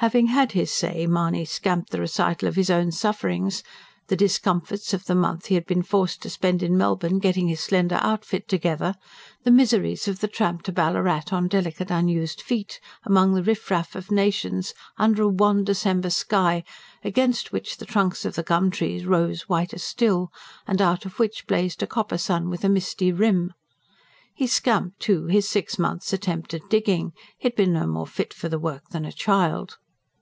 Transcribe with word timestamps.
Having 0.00 0.26
had 0.26 0.52
his 0.52 0.70
say, 0.70 1.06
Mahony 1.06 1.46
scamped 1.46 1.88
the 1.88 1.98
recital 2.00 2.46
of 2.46 2.54
his 2.54 2.68
own 2.68 2.92
sufferings: 2.92 3.62
the 4.08 4.14
discomforts 4.16 4.92
of 4.92 5.06
the 5.06 5.14
month 5.14 5.46
he 5.46 5.54
had 5.54 5.64
been 5.64 5.82
forced 5.82 6.20
to 6.20 6.28
spend 6.28 6.62
in 6.62 6.76
Melbourne 6.76 7.18
getting 7.18 7.48
his 7.48 7.60
slender 7.60 7.98
outfit 8.02 8.46
together; 8.46 8.96
the 9.44 9.50
miseries 9.50 10.06
of 10.06 10.20
the 10.20 10.28
tramp 10.28 10.64
to 10.64 10.72
Ballarat 10.72 11.22
on 11.32 11.48
delicate 11.48 11.90
unused 11.90 12.42
feet, 12.42 12.78
among 13.04 13.32
the 13.32 13.42
riff 13.42 13.70
raff 13.70 13.96
of 13.96 14.10
nations, 14.10 14.74
under 14.98 15.22
a 15.22 15.28
wan 15.30 15.64
December 15.64 16.10
sky, 16.10 16.62
against 17.02 17.50
which 17.50 17.78
the 17.78 17.86
trunks 17.86 18.26
of 18.26 18.34
the 18.34 18.42
gum 18.42 18.70
trees 18.70 19.06
rose 19.06 19.48
whiter 19.48 19.78
still, 19.78 20.30
and 20.66 20.82
out 20.82 21.06
of 21.06 21.18
which 21.18 21.46
blazed 21.46 21.82
a 21.82 21.86
copper 21.86 22.18
sun 22.18 22.50
with 22.50 22.64
a 22.64 22.68
misty 22.68 23.10
rim. 23.12 23.54
He 24.34 24.46
scamped, 24.46 25.00
too, 25.00 25.24
his 25.24 25.48
six 25.48 25.78
months' 25.78 26.12
attempt 26.12 26.52
at 26.52 26.68
digging 26.68 27.14
he 27.38 27.46
had 27.48 27.56
been 27.56 27.72
no 27.72 27.86
more 27.86 28.06
fit 28.06 28.34
for 28.34 28.50
the 28.50 28.58
work 28.58 28.88
than 28.90 29.06
a 29.06 29.10
child. 29.10 29.78